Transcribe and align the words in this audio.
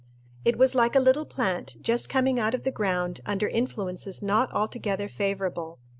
It 0.43 0.57
was 0.57 0.73
like 0.73 0.95
a 0.95 0.99
little 0.99 1.25
plant 1.27 1.75
just 1.79 2.09
coming 2.09 2.39
out 2.39 2.55
of 2.55 2.63
the 2.63 2.71
ground 2.71 3.21
under 3.23 3.47
influences 3.47 4.23
not 4.23 4.51
altogether 4.51 5.07
favorable. 5.07 5.77